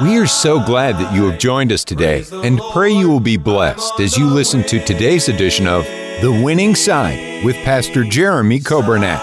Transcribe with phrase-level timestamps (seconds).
[0.00, 3.36] We are so glad that you have joined us today and pray you will be
[3.36, 5.84] blessed as you listen to today's edition of
[6.20, 9.18] The Winning Side with Pastor Jeremy Coburnett.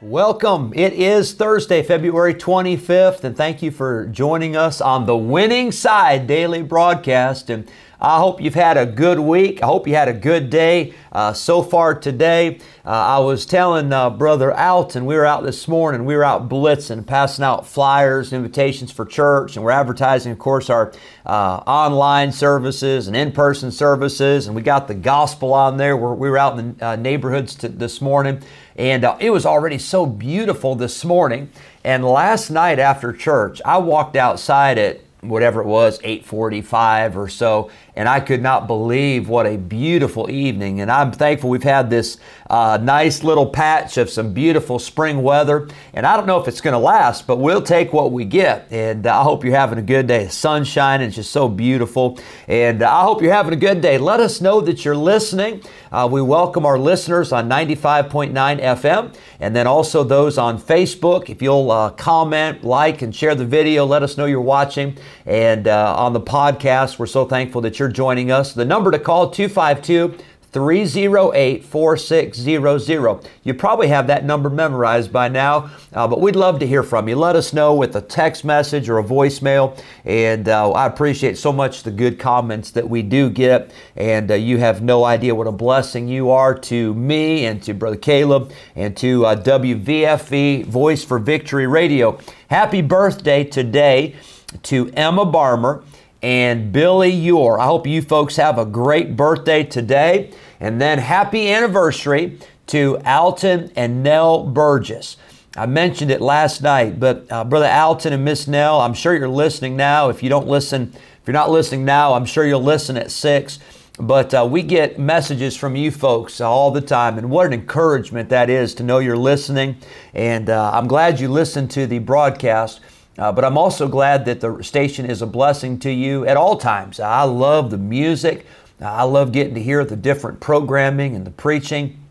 [0.00, 0.72] Welcome.
[0.74, 6.26] It is Thursday, February 25th, and thank you for joining us on the Winning Side
[6.26, 7.50] daily broadcast.
[7.50, 7.70] And
[8.04, 9.62] I hope you've had a good week.
[9.62, 12.58] I hope you had a good day uh, so far today.
[12.84, 16.48] Uh, I was telling uh, Brother Alton, we were out this morning, we were out
[16.48, 20.92] blitzing, passing out flyers, invitations for church, and we're advertising, of course, our
[21.24, 24.48] uh, online services and in person services.
[24.48, 25.96] And we got the gospel on there.
[25.96, 28.42] We're, we were out in the uh, neighborhoods to, this morning,
[28.74, 31.50] and uh, it was already so beautiful this morning.
[31.84, 37.70] And last night after church, I walked outside at whatever it was 8:45 or so
[37.94, 40.80] and I could not believe what a beautiful evening.
[40.80, 42.16] And I'm thankful we've had this
[42.48, 45.68] uh, nice little patch of some beautiful spring weather.
[45.92, 48.66] And I don't know if it's going to last but we'll take what we get.
[48.70, 52.18] And I hope you're having a good day the sun's shining it's just so beautiful.
[52.48, 53.98] And I hope you're having a good day.
[53.98, 55.62] Let us know that you're listening
[55.92, 61.42] uh, we welcome our listeners on 95.9 FM and then also those on Facebook if
[61.42, 65.94] you'll uh, comment like and share the video let us know you're watching and uh,
[65.96, 66.98] on the podcast.
[66.98, 68.54] We're so thankful that you're joining us.
[68.54, 70.16] The number to call 252
[70.52, 73.20] 308 4600.
[73.42, 77.08] You probably have that number memorized by now, uh, but we'd love to hear from
[77.08, 77.16] you.
[77.16, 79.82] Let us know with a text message or a voicemail.
[80.04, 83.72] And uh, I appreciate so much the good comments that we do get.
[83.96, 87.72] And uh, you have no idea what a blessing you are to me and to
[87.72, 92.18] Brother Caleb and to uh, WVFV Voice for Victory Radio.
[92.48, 94.16] Happy birthday today
[94.64, 95.82] to Emma Barmer
[96.22, 97.58] and Billy Yor.
[97.58, 100.32] I hope you folks have a great birthday today.
[100.60, 102.38] And then happy anniversary
[102.68, 105.16] to Alton and Nell Burgess.
[105.56, 109.28] I mentioned it last night, but uh, Brother Alton and Miss Nell, I'm sure you're
[109.28, 110.08] listening now.
[110.08, 113.58] If you don't listen, if you're not listening now, I'm sure you'll listen at 6.
[113.98, 118.30] But uh, we get messages from you folks all the time, and what an encouragement
[118.30, 119.76] that is to know you're listening.
[120.14, 122.80] And uh, I'm glad you listened to the broadcast.
[123.18, 126.56] Uh, but I'm also glad that the station is a blessing to you at all
[126.56, 126.98] times.
[126.98, 128.46] I love the music.
[128.80, 132.01] I love getting to hear the different programming and the preaching.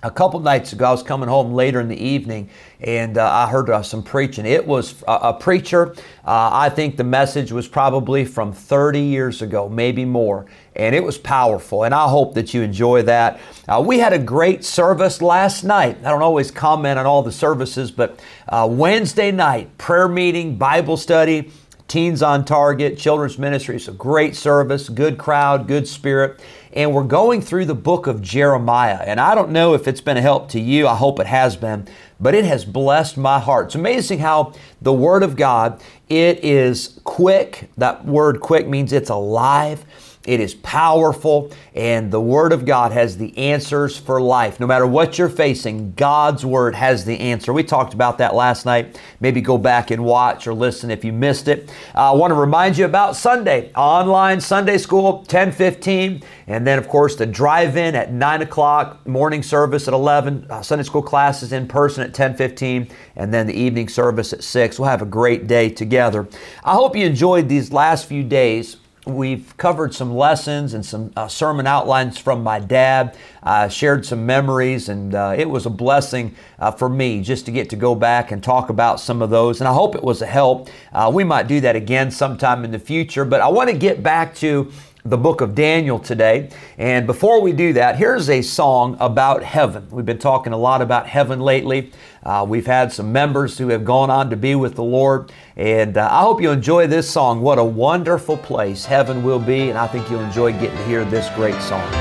[0.00, 2.50] A couple nights ago, I was coming home later in the evening
[2.80, 4.46] and uh, I heard uh, some preaching.
[4.46, 5.92] It was a, a preacher.
[6.24, 11.02] Uh, I think the message was probably from 30 years ago, maybe more, and it
[11.02, 11.82] was powerful.
[11.82, 13.40] And I hope that you enjoy that.
[13.66, 15.98] Uh, we had a great service last night.
[16.04, 20.96] I don't always comment on all the services, but uh, Wednesday night, prayer meeting, Bible
[20.96, 21.50] study.
[21.88, 23.76] Teens on Target, Children's Ministry.
[23.76, 26.38] It's a great service, good crowd, good spirit.
[26.78, 29.02] And we're going through the book of Jeremiah.
[29.04, 30.86] And I don't know if it's been a help to you.
[30.86, 31.88] I hope it has been,
[32.20, 33.66] but it has blessed my heart.
[33.66, 37.68] It's amazing how the Word of God, it is quick.
[37.78, 39.84] That word quick means it's alive.
[40.28, 44.60] It is powerful, and the Word of God has the answers for life.
[44.60, 47.50] No matter what you're facing, God's Word has the answer.
[47.50, 49.00] We talked about that last night.
[49.20, 51.70] Maybe go back and watch or listen if you missed it.
[51.94, 56.88] Uh, I want to remind you about Sunday, online Sunday school, 1015, and then, of
[56.88, 61.54] course, the drive in at 9 o'clock, morning service at 11, uh, Sunday school classes
[61.54, 64.78] in person at 1015, and then the evening service at 6.
[64.78, 66.28] We'll have a great day together.
[66.64, 68.76] I hope you enjoyed these last few days
[69.08, 73.16] We've covered some lessons and some uh, sermon outlines from my dad.
[73.42, 77.50] I shared some memories, and uh, it was a blessing uh, for me just to
[77.50, 79.62] get to go back and talk about some of those.
[79.62, 80.68] And I hope it was a help.
[80.92, 84.02] Uh, we might do that again sometime in the future, but I want to get
[84.02, 84.70] back to
[85.08, 86.50] the book of Daniel today.
[86.76, 89.88] And before we do that, here's a song about heaven.
[89.90, 91.92] We've been talking a lot about heaven lately.
[92.22, 95.32] Uh, we've had some members who have gone on to be with the Lord.
[95.56, 97.40] And uh, I hope you enjoy this song.
[97.40, 99.70] What a wonderful place heaven will be.
[99.70, 101.90] And I think you'll enjoy getting to hear this great song.
[101.90, 101.98] When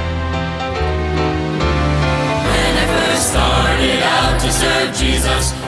[2.77, 5.66] I first started out to serve Jesus,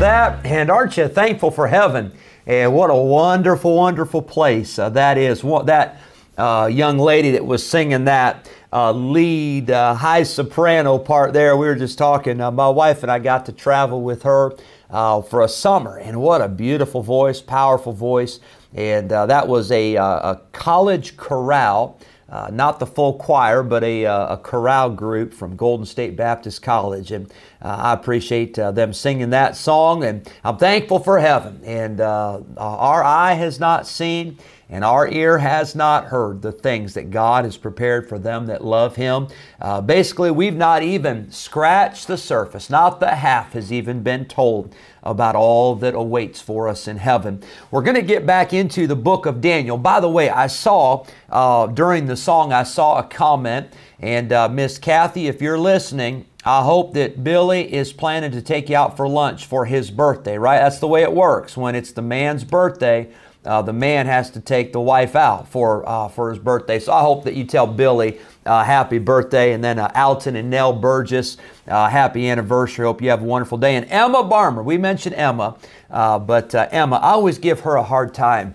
[0.00, 2.12] That, and aren't you thankful for heaven?
[2.46, 5.44] And what a wonderful, wonderful place uh, that is.
[5.44, 6.00] What, that
[6.38, 11.66] uh, young lady that was singing that uh, lead uh, high soprano part there, we
[11.66, 12.40] were just talking.
[12.40, 14.54] Uh, my wife and I got to travel with her
[14.88, 18.40] uh, for a summer, and what a beautiful voice, powerful voice.
[18.72, 21.98] And that was a, a college chorale.
[22.30, 26.62] Uh, not the full choir, but a, uh, a, chorale group from Golden State Baptist
[26.62, 27.10] College.
[27.10, 27.28] And
[27.60, 31.60] uh, I appreciate uh, them singing that song, and I'm thankful for heaven.
[31.64, 34.38] And uh, our eye has not seen,
[34.70, 38.64] and our ear has not heard the things that God has prepared for them that
[38.64, 39.26] love Him.
[39.60, 44.72] Uh, basically, we've not even scratched the surface, not the half has even been told
[45.02, 47.42] about all that awaits for us in heaven.
[47.72, 49.76] We're going to get back into the book of Daniel.
[49.76, 54.48] By the way, I saw uh, during the song, I saw a comment, and uh,
[54.48, 58.96] Miss Kathy, if you're listening, I hope that Billy is planning to take you out
[58.96, 60.58] for lunch for his birthday, right?
[60.58, 61.56] That's the way it works.
[61.56, 63.10] When it's the man's birthday,
[63.44, 66.78] uh, the man has to take the wife out for uh, for his birthday.
[66.78, 70.50] So I hope that you tell Billy uh, happy birthday, and then uh, Alton and
[70.50, 72.84] Nell Burgess uh, happy anniversary.
[72.84, 73.76] Hope you have a wonderful day.
[73.76, 75.56] And Emma Barmer, we mentioned Emma,
[75.90, 78.54] uh, but Emma, I always give her a hard time.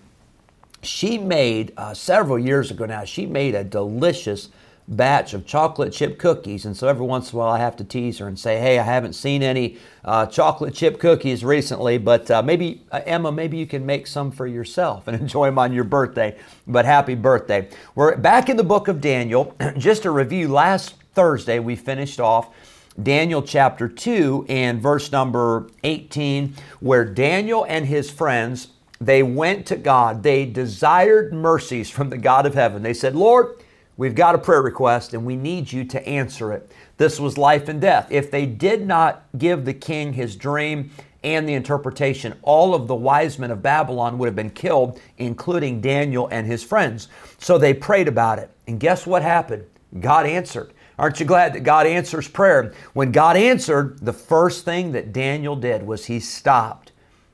[0.83, 3.05] She made several years ago now.
[3.05, 4.49] She made a delicious
[4.87, 6.65] batch of chocolate chip cookies.
[6.65, 8.77] And so every once in a while I have to tease her and say, hey,
[8.77, 13.57] I haven't seen any uh, chocolate chip cookies recently, but uh, maybe, uh, Emma, maybe
[13.57, 16.37] you can make some for yourself and enjoy them on your birthday.
[16.67, 17.69] But happy birthday.
[17.95, 19.55] We're back in the book of Daniel.
[19.77, 22.53] Just a review, last Thursday we finished off
[23.01, 28.69] Daniel chapter 2 and verse number 18, where Daniel and his friends
[29.01, 30.23] they went to God.
[30.23, 32.81] They desired mercies from the God of heaven.
[32.81, 33.57] They said, Lord,
[33.97, 36.71] We've got a prayer request and we need you to answer it.
[36.97, 38.07] This was life and death.
[38.11, 40.91] If they did not give the king his dream
[41.23, 45.81] and the interpretation, all of the wise men of Babylon would have been killed, including
[45.81, 47.07] Daniel and his friends.
[47.37, 48.49] So they prayed about it.
[48.67, 49.65] And guess what happened?
[49.99, 50.73] God answered.
[50.97, 52.73] Aren't you glad that God answers prayer?
[52.93, 56.91] When God answered, the first thing that Daniel did was he stopped.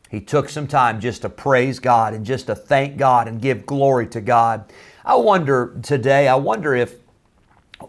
[0.09, 3.65] He took some time just to praise God and just to thank God and give
[3.65, 4.71] glory to God.
[5.03, 6.95] I wonder today, I wonder if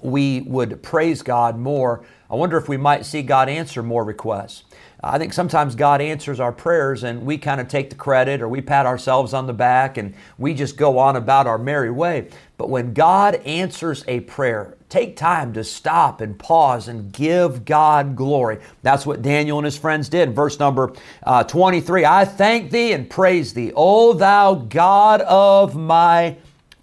[0.01, 2.05] we would praise God more.
[2.31, 4.65] I wonder if we might see God answer more requests.
[5.05, 8.49] I think sometimes God answers our prayers and we kind of take the credit or
[8.49, 12.29] we pat ourselves on the back and we just go on about our merry way.
[12.57, 18.15] But when God answers a prayer, take time to stop and pause and give God
[18.15, 18.61] glory.
[18.83, 20.37] That's what Daniel and his friends did.
[20.37, 20.93] Verse number
[21.25, 26.37] uh, 23 I thank thee and praise thee, O thou God of my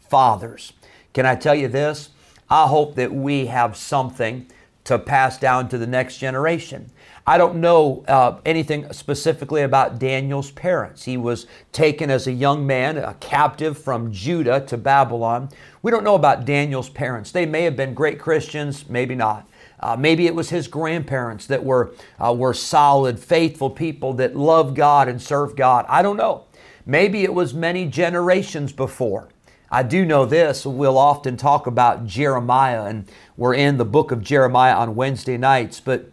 [0.09, 0.73] fathers.
[1.13, 2.09] Can I tell you this?
[2.49, 4.47] I hope that we have something
[4.85, 6.89] to pass down to the next generation.
[7.27, 11.03] I don't know uh, anything specifically about Daniel's parents.
[11.03, 15.49] He was taken as a young man, a captive from Judah to Babylon.
[15.83, 17.31] We don't know about Daniel's parents.
[17.31, 19.47] They may have been great Christians, maybe not.
[19.79, 24.75] Uh, maybe it was his grandparents that were, uh, were solid, faithful people that loved
[24.75, 25.85] God and served God.
[25.87, 26.45] I don't know.
[26.85, 29.29] Maybe it was many generations before.
[29.71, 30.65] I do know this.
[30.65, 33.07] We'll often talk about Jeremiah, and
[33.37, 36.09] we're in the book of Jeremiah on Wednesday nights, but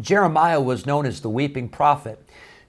[0.00, 2.18] Jeremiah was known as the weeping prophet.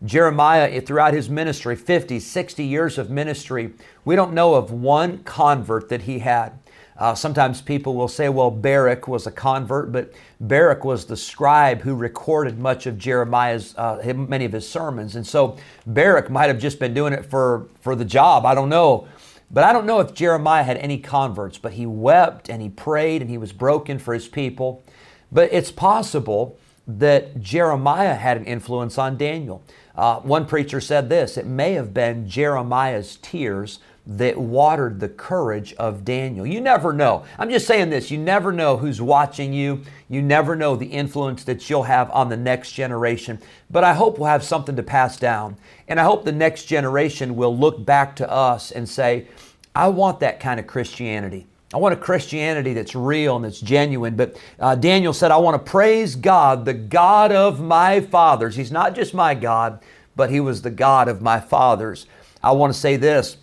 [0.04, 3.72] Jeremiah, throughout his ministry, 50, 60 years of ministry,
[4.04, 6.60] we don't know of one convert that he had.
[6.98, 11.82] Uh, sometimes people will say, well, Baruch was a convert, but Baruch was the scribe
[11.82, 15.16] who recorded much of Jeremiah's, uh, many of his sermons.
[15.16, 15.58] And so
[15.88, 18.46] Baruch might have just been doing it for, for the job.
[18.46, 19.08] I don't know.
[19.54, 23.22] But I don't know if Jeremiah had any converts, but he wept and he prayed
[23.22, 24.84] and he was broken for his people.
[25.32, 26.58] But it's possible
[26.88, 29.64] that Jeremiah had an influence on Daniel.
[29.96, 35.74] Uh, one preacher said this it may have been Jeremiah's tears that watered the courage
[35.76, 36.46] of Daniel.
[36.46, 37.24] You never know.
[37.40, 39.82] I'm just saying this you never know who's watching you.
[40.10, 43.40] You never know the influence that you'll have on the next generation.
[43.70, 45.58] But I hope we'll have something to pass down.
[45.88, 49.28] And I hope the next generation will look back to us and say,
[49.74, 51.48] I want that kind of Christianity.
[51.74, 54.16] I want a Christianity that's real and that's genuine.
[54.16, 58.56] But uh, Daniel said, I want to praise God, the God of my fathers.
[58.56, 59.80] He's not just my God,
[60.16, 62.06] but He was the God of my fathers.
[62.44, 63.38] I want to say this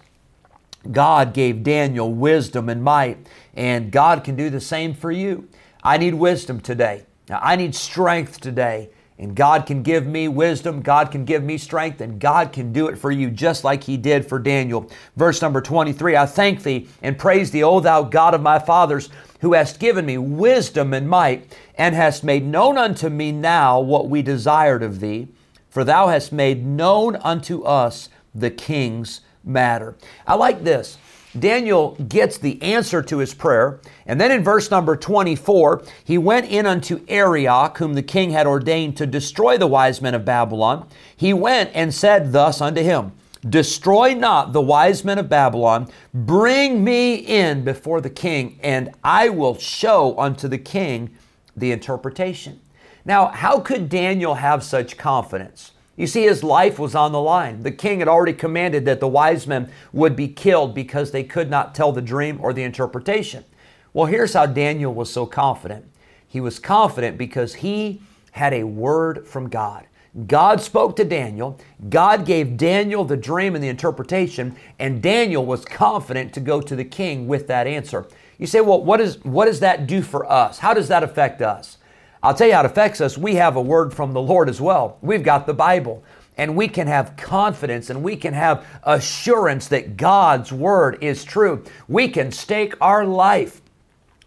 [0.91, 3.19] God gave Daniel wisdom and might,
[3.55, 5.49] and God can do the same for you.
[5.83, 7.05] I need wisdom today.
[7.31, 8.91] I need strength today.
[9.19, 12.89] And God can give me wisdom, God can give me strength, and God can do
[12.89, 14.91] it for you just like He did for Daniel.
[15.15, 19.11] Verse number 23 I thank Thee and praise Thee, O Thou God of my fathers,
[19.43, 24.09] who hast given me wisdom and might, and hast made known unto me now what
[24.09, 25.29] we desired of Thee.
[25.69, 29.97] for thou hast made known unto us the king's matter.
[30.27, 30.99] I like this.
[31.39, 33.81] Daniel gets the answer to his prayer.
[34.07, 38.47] And then in verse number 24, he went in unto Arioch, whom the king had
[38.47, 40.89] ordained to destroy the wise men of Babylon.
[41.17, 43.13] He went and said thus unto him,
[43.49, 49.31] Destroy not the wise men of Babylon, bring me in before the king, and I
[49.31, 51.17] will show unto the king
[51.57, 52.61] the interpretation.
[53.05, 55.73] Now, how could Daniel have such confidence?
[56.01, 57.63] You see, his life was on the line.
[57.63, 61.51] The king had already commanded that the wise men would be killed because they could
[61.51, 63.45] not tell the dream or the interpretation.
[63.93, 65.85] Well, here's how Daniel was so confident.
[66.27, 69.89] He was confident because he had a word from God.
[70.27, 71.61] God spoke to Daniel.
[71.91, 76.75] God gave Daniel the dream and the interpretation, and Daniel was confident to go to
[76.75, 78.09] the king with that answer.
[78.39, 80.61] You say, well, what, is, what does that do for us?
[80.61, 81.77] How does that affect us?
[82.23, 83.17] I'll tell you how it affects us.
[83.17, 84.99] We have a word from the Lord as well.
[85.01, 86.03] We've got the Bible,
[86.37, 91.65] and we can have confidence and we can have assurance that God's word is true.
[91.89, 93.61] We can stake our life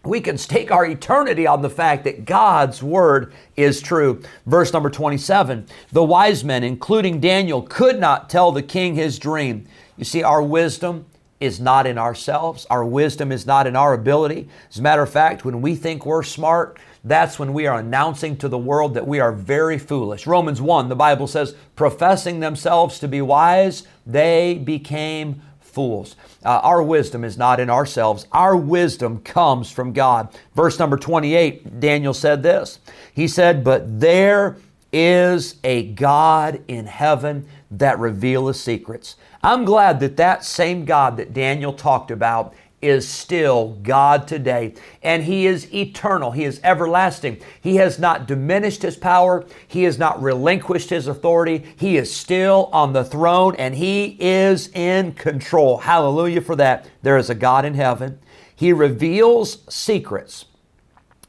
[0.04, 4.22] we can stake our eternity on the fact that God's word is true.
[4.44, 9.66] Verse number 27 The wise men, including Daniel, could not tell the king his dream.
[9.96, 11.06] You see, our wisdom
[11.40, 14.48] is not in ourselves, our wisdom is not in our ability.
[14.70, 18.36] As a matter of fact, when we think we're smart, that's when we are announcing
[18.38, 20.26] to the world that we are very foolish.
[20.26, 26.16] Romans 1, the Bible says, professing themselves to be wise, they became fools.
[26.44, 28.26] Uh, our wisdom is not in ourselves.
[28.32, 30.28] Our wisdom comes from God.
[30.54, 32.78] Verse number 28, Daniel said this.
[33.12, 34.56] He said, But there
[34.92, 39.16] is a God in heaven that revealeth secrets.
[39.42, 45.24] I'm glad that that same God that Daniel talked about is still God today, and
[45.24, 46.30] He is eternal.
[46.30, 47.40] He is everlasting.
[47.60, 51.64] He has not diminished His power, He has not relinquished His authority.
[51.76, 55.78] He is still on the throne, and He is in control.
[55.78, 56.88] Hallelujah for that.
[57.02, 58.18] There is a God in heaven.
[58.54, 60.44] He reveals secrets.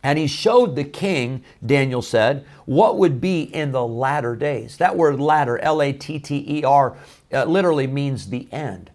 [0.04, 4.78] And he showed the king, Daniel said, what would be in the latter days.
[4.78, 6.96] That word latter, L A T T E R,
[7.34, 8.92] uh, literally means the end.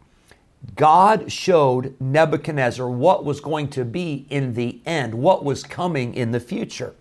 [0.76, 6.32] God showed Nebuchadnezzar what was going to be in the end, what was coming in
[6.32, 6.94] the future.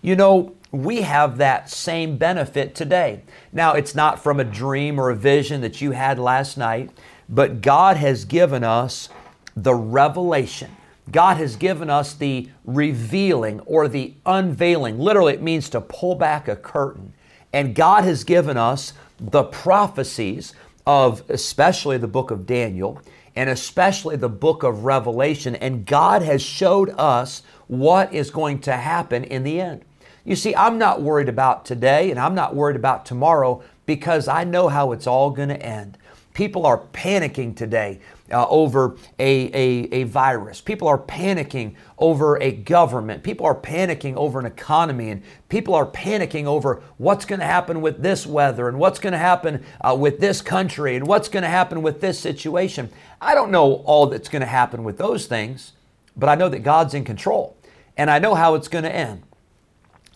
[0.00, 3.22] You know, we have that same benefit today.
[3.52, 6.90] Now, it's not from a dream or a vision that you had last night,
[7.28, 9.10] but God has given us
[9.54, 10.74] the revelation.
[11.10, 14.98] God has given us the revealing or the unveiling.
[14.98, 17.12] Literally, it means to pull back a curtain.
[17.52, 20.54] And God has given us the prophecies
[20.86, 23.00] of especially the book of Daniel
[23.34, 25.56] and especially the book of Revelation.
[25.56, 29.84] And God has showed us what is going to happen in the end.
[30.24, 34.44] You see, I'm not worried about today and I'm not worried about tomorrow because I
[34.44, 35.98] know how it's all going to end.
[36.34, 38.00] People are panicking today
[38.32, 40.60] uh, over a, a, a virus.
[40.60, 43.22] People are panicking over a government.
[43.22, 45.10] People are panicking over an economy.
[45.10, 49.12] And people are panicking over what's going to happen with this weather and what's going
[49.12, 52.90] to happen uh, with this country and what's going to happen with this situation.
[53.20, 55.72] I don't know all that's going to happen with those things,
[56.16, 57.56] but I know that God's in control.
[57.96, 59.22] And I know how it's going to end.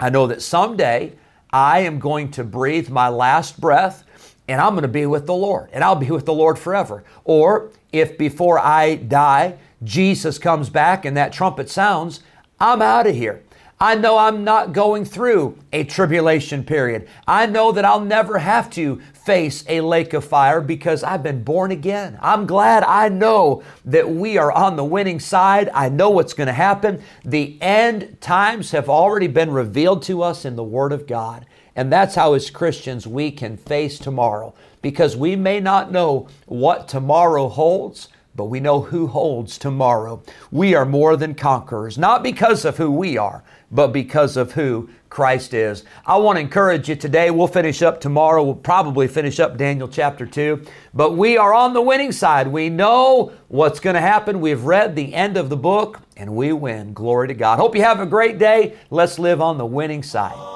[0.01, 1.13] I know that someday
[1.51, 4.05] I am going to breathe my last breath
[4.49, 7.05] and I'm going to be with the Lord and I'll be with the Lord forever.
[7.25, 12.21] Or if before I die, Jesus comes back and that trumpet sounds,
[12.59, 13.43] I'm out of here.
[13.79, 17.07] I know I'm not going through a tribulation period.
[17.27, 21.45] I know that I'll never have to face a lake of fire because I've been
[21.45, 22.19] born again.
[22.23, 25.69] I'm glad I know that we are on the winning side.
[25.75, 27.03] I know what's going to happen.
[27.23, 31.45] The end times have already been revealed to us in the Word of God.
[31.77, 36.89] And that's how, as Christians, we can face tomorrow because we may not know what
[36.89, 40.23] tomorrow holds, but we know who holds tomorrow.
[40.51, 44.89] We are more than conquerors, not because of who we are, but because of who
[45.11, 45.85] Christ is.
[46.07, 47.31] I want to encourage you today.
[47.31, 48.43] We'll finish up tomorrow.
[48.43, 50.65] We'll probably finish up Daniel chapter 2.
[50.95, 52.49] But we are on the winning side.
[52.49, 54.41] We know what's going to happen.
[54.41, 56.95] We've read the end of the book and we win.
[56.95, 57.59] Glory to God.
[57.59, 58.77] Hope you have a great day.
[58.91, 60.56] Let's live on the winning side